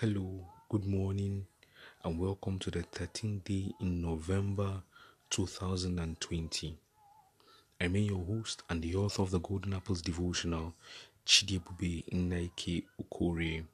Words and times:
Hello, 0.00 0.46
good 0.68 0.86
morning, 0.86 1.44
and 2.04 2.20
welcome 2.20 2.56
to 2.60 2.70
the 2.70 2.84
13th 2.84 3.42
day 3.42 3.72
in 3.80 4.00
November 4.00 4.80
2020. 5.30 6.78
I'm 7.80 7.96
your 7.96 8.24
host 8.24 8.62
and 8.70 8.80
the 8.80 8.94
author 8.94 9.22
of 9.22 9.32
the 9.32 9.40
Golden 9.40 9.74
Apples 9.74 10.00
devotional, 10.00 10.72
Chidibube 11.26 12.04
Nnaike 12.12 12.84
Ukore. 13.02 13.64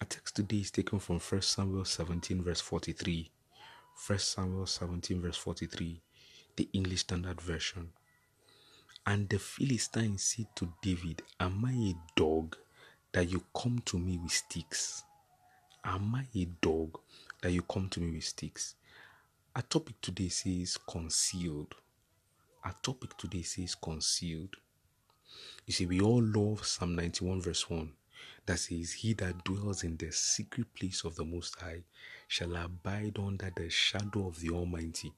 Our 0.00 0.06
text 0.08 0.36
today 0.36 0.58
is 0.58 0.70
taken 0.70 1.00
from 1.00 1.18
1 1.18 1.42
Samuel 1.42 1.84
17, 1.84 2.40
verse 2.40 2.60
43. 2.60 3.28
1 4.06 4.18
Samuel 4.20 4.66
17, 4.66 5.20
verse 5.20 5.36
43, 5.36 6.00
the 6.54 6.68
English 6.74 7.00
Standard 7.00 7.40
Version. 7.40 7.88
And 9.04 9.28
the 9.28 9.40
Philistines 9.40 10.22
said 10.22 10.46
to 10.54 10.72
David, 10.80 11.22
Am 11.40 11.64
I 11.64 11.72
a 11.72 11.94
dog 12.14 12.56
that 13.10 13.28
you 13.28 13.42
come 13.52 13.82
to 13.86 13.98
me 13.98 14.16
with 14.18 14.30
sticks? 14.30 15.02
Am 15.86 16.14
I 16.14 16.26
a 16.34 16.46
dog 16.62 16.98
that 17.42 17.52
you 17.52 17.60
come 17.60 17.90
to 17.90 18.00
me 18.00 18.12
with 18.12 18.24
sticks? 18.24 18.74
Our 19.54 19.60
topic 19.60 20.00
today 20.00 20.30
says 20.30 20.78
concealed. 20.78 21.74
Our 22.64 22.74
topic 22.82 23.18
today 23.18 23.42
says 23.42 23.74
concealed. 23.74 24.56
You 25.66 25.74
see, 25.74 25.84
we 25.84 26.00
all 26.00 26.22
love 26.22 26.64
Psalm 26.64 26.96
91, 26.96 27.42
verse 27.42 27.68
1 27.68 27.92
that 28.46 28.60
says, 28.60 28.92
He 28.92 29.12
that 29.12 29.44
dwells 29.44 29.84
in 29.84 29.98
the 29.98 30.10
secret 30.10 30.68
place 30.74 31.04
of 31.04 31.16
the 31.16 31.24
Most 31.24 31.60
High 31.60 31.82
shall 32.28 32.56
abide 32.56 33.18
under 33.18 33.52
the 33.54 33.68
shadow 33.68 34.28
of 34.28 34.40
the 34.40 34.48
Almighty. 34.50 35.12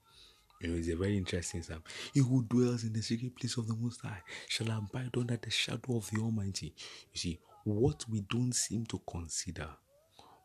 You 0.60 0.69
know, 0.69 0.79
it's 0.79 0.88
a 0.88 0.96
very 0.96 1.16
interesting 1.16 1.62
psalm. 1.62 1.85
He 2.12 2.21
who 2.21 2.43
dwells 2.43 2.83
in 2.83 2.93
the 2.93 3.02
secret 3.02 3.37
place 3.37 3.57
of 3.57 3.69
the 3.69 3.77
Most 3.77 4.01
High 4.01 4.23
shall 4.48 4.77
abide 4.77 5.16
under 5.16 5.37
the 5.37 5.51
shadow 5.51 5.98
of 5.98 6.10
the 6.10 6.21
Almighty. 6.21 6.74
You 7.12 7.19
see, 7.19 7.38
what 7.62 8.05
we 8.10 8.23
don't 8.23 8.52
seem 8.52 8.85
to 8.87 9.01
consider 9.09 9.69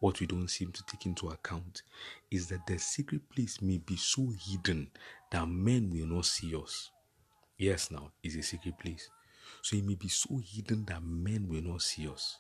what 0.02 0.20
we 0.20 0.26
don't 0.26 0.50
seem 0.50 0.72
to 0.72 0.84
take 0.88 1.06
into 1.06 1.30
account 1.30 1.84
is 2.30 2.48
that 2.48 2.66
the 2.68 2.78
secret 2.78 3.22
place 3.30 3.62
may 3.62 3.78
be 3.78 3.96
so 3.96 4.34
hidden 4.48 4.90
that 5.32 5.48
men 5.48 5.90
will 5.92 6.08
not 6.08 6.26
see 6.26 6.54
us. 6.56 6.90
Yes, 7.58 7.92
now 7.92 8.12
it's 8.24 8.36
a 8.36 8.42
secret 8.42 8.78
place. 8.80 9.10
So 9.62 9.78
it 9.78 9.86
may 9.86 9.94
be 9.96 10.10
so 10.10 10.42
hidden 10.44 10.86
that 10.86 11.04
men 11.04 11.48
will 11.48 11.62
not 11.62 11.84
see 11.84 12.08
us. 12.08 12.40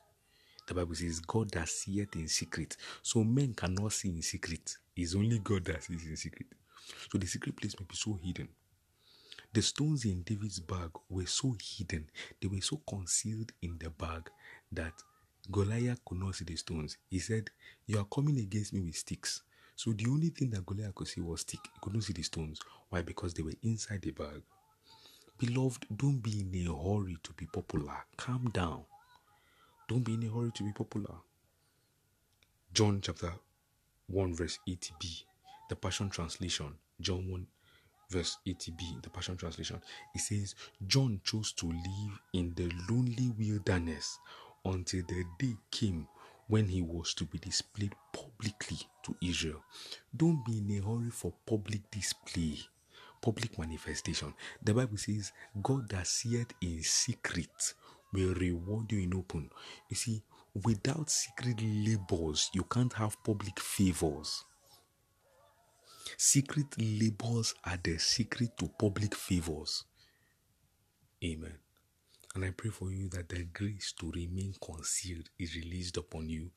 The 0.67 0.73
Bible 0.73 0.95
says, 0.95 1.19
God 1.19 1.51
that 1.51 1.69
seeth 1.69 2.15
in 2.15 2.27
secret. 2.27 2.77
So 3.03 3.23
men 3.23 3.53
cannot 3.53 3.93
see 3.93 4.09
in 4.09 4.23
secret. 4.23 4.77
It's 4.95 5.15
only 5.15 5.37
God 5.39 5.65
that 5.65 5.83
sees 5.83 6.05
in 6.07 6.17
secret. 6.17 6.47
So 7.11 7.19
the 7.19 7.27
secret 7.27 7.55
place 7.55 7.75
may 7.79 7.85
be 7.87 7.95
so 7.95 8.17
hidden. 8.23 8.49
The 9.53 9.61
stones 9.61 10.05
in 10.05 10.23
David's 10.23 10.59
bag 10.59 10.91
were 11.09 11.25
so 11.25 11.55
hidden, 11.61 12.09
they 12.41 12.47
were 12.47 12.61
so 12.61 12.81
concealed 12.87 13.51
in 13.61 13.77
the 13.77 13.89
bag 13.89 14.29
that 14.71 14.93
Goliath 15.51 16.03
could 16.05 16.19
not 16.19 16.35
see 16.35 16.45
the 16.45 16.55
stones. 16.55 16.97
He 17.09 17.19
said, 17.19 17.49
You 17.85 17.99
are 17.99 18.05
coming 18.05 18.37
against 18.39 18.73
me 18.73 18.81
with 18.81 18.95
sticks. 18.95 19.41
So 19.75 19.91
the 19.93 20.05
only 20.07 20.29
thing 20.29 20.51
that 20.51 20.65
Goliath 20.65 20.95
could 20.95 21.07
see 21.07 21.21
was 21.21 21.41
stick. 21.41 21.59
He 21.63 21.79
could 21.81 21.93
not 21.93 22.03
see 22.03 22.13
the 22.13 22.23
stones. 22.23 22.59
Why? 22.89 23.01
Because 23.01 23.33
they 23.33 23.43
were 23.43 23.53
inside 23.63 24.01
the 24.01 24.11
bag. 24.11 24.41
Beloved, 25.37 25.87
don't 25.95 26.19
be 26.19 26.41
in 26.41 26.67
a 26.67 26.73
hurry 26.73 27.17
to 27.23 27.33
be 27.33 27.47
popular. 27.47 27.95
Calm 28.15 28.49
down. 28.53 28.83
Don't 29.87 30.03
be 30.03 30.13
in 30.13 30.23
a 30.23 30.27
hurry 30.27 30.51
to 30.53 30.63
be 30.63 30.71
popular. 30.71 31.15
John 32.73 33.01
chapter 33.01 33.33
1, 34.07 34.35
verse 34.35 34.59
80b, 34.67 35.23
the 35.69 35.75
Passion 35.75 36.09
Translation. 36.09 36.73
John 37.01 37.29
1, 37.29 37.47
verse 38.09 38.37
80b, 38.47 39.01
the 39.01 39.09
Passion 39.09 39.35
Translation. 39.35 39.81
It 40.13 40.21
says, 40.21 40.55
John 40.85 41.19
chose 41.23 41.51
to 41.53 41.65
live 41.65 42.19
in 42.33 42.53
the 42.55 42.71
lonely 42.89 43.31
wilderness 43.37 44.19
until 44.65 45.03
the 45.07 45.23
day 45.39 45.55
came 45.69 46.07
when 46.47 46.67
he 46.67 46.81
was 46.81 47.13
to 47.13 47.25
be 47.25 47.37
displayed 47.37 47.93
publicly 48.13 48.77
to 49.03 49.15
Israel. 49.21 49.63
Don't 50.15 50.43
be 50.45 50.57
in 50.57 50.77
a 50.77 50.85
hurry 50.85 51.09
for 51.09 51.33
public 51.45 51.89
display, 51.89 52.59
public 53.21 53.57
manifestation. 53.57 54.33
The 54.61 54.73
Bible 54.73 54.97
says, 54.97 55.31
God 55.61 55.89
that 55.89 56.07
seeth 56.07 56.53
in 56.61 56.83
secret 56.83 57.73
will 58.13 58.33
reward 58.33 58.91
you 58.91 58.99
in 58.99 59.13
open. 59.13 59.49
You 59.89 59.95
see, 59.95 60.23
without 60.65 61.09
secret 61.09 61.61
labors, 61.61 62.49
you 62.53 62.63
can't 62.63 62.93
have 62.93 63.23
public 63.23 63.59
favors. 63.59 64.43
Secret 66.17 66.67
labors 66.77 67.53
are 67.63 67.79
the 67.81 67.97
secret 67.97 68.57
to 68.57 68.67
public 68.77 69.15
favors. 69.15 69.85
Amen. 71.23 71.57
And 72.33 72.45
I 72.45 72.51
pray 72.51 72.69
for 72.69 72.91
you 72.91 73.09
that 73.09 73.29
the 73.29 73.43
grace 73.43 73.93
to 73.99 74.09
remain 74.11 74.53
concealed 74.61 75.29
is 75.37 75.55
released 75.55 75.97
upon 75.97 76.29
you. 76.29 76.51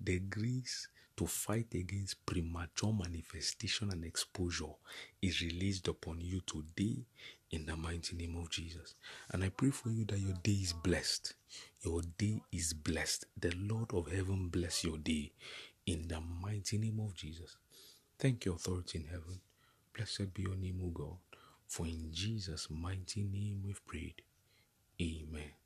The 0.00 0.18
grace 0.18 0.88
to 1.16 1.26
fight 1.26 1.68
against 1.74 2.24
premature 2.26 2.92
manifestation 2.92 3.90
and 3.92 4.04
exposure 4.04 4.74
is 5.20 5.40
released 5.40 5.86
upon 5.86 6.20
you 6.20 6.40
today 6.40 7.04
in 7.52 7.66
the 7.66 7.76
mighty 7.76 8.16
name 8.16 8.36
of 8.36 8.50
Jesus. 8.50 8.94
And 9.30 9.44
I 9.44 9.50
pray 9.50 9.70
for 9.70 9.90
you 9.90 10.04
that 10.06 10.18
your 10.18 10.34
day 10.42 10.52
is 10.52 10.72
blessed. 10.72 11.34
Your 11.84 12.02
day 12.18 12.40
is 12.50 12.72
blessed. 12.72 13.26
The 13.38 13.52
Lord 13.56 13.92
of 13.94 14.10
heaven 14.10 14.48
bless 14.48 14.82
your 14.82 14.98
day 14.98 15.30
in 15.86 16.08
the 16.08 16.20
mighty 16.20 16.78
name 16.78 16.98
of 17.00 17.14
Jesus. 17.14 17.56
Thank 18.18 18.44
you, 18.44 18.54
authority 18.54 18.98
in 18.98 19.04
heaven. 19.04 19.40
Blessed 19.94 20.34
be 20.34 20.42
your 20.42 20.56
name, 20.56 20.80
O 20.84 20.88
God. 20.88 21.16
For 21.68 21.86
in 21.86 22.08
Jesus' 22.10 22.68
mighty 22.70 23.22
name 23.22 23.62
we've 23.64 23.84
prayed. 23.86 24.22
Amen. 25.02 25.61